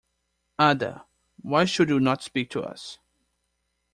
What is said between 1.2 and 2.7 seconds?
why should you not speak to